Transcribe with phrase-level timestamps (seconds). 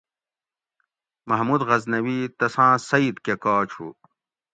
[1.29, 3.87] محمود غزنوی تسان سیٔت کہۤ کاچ ہوُ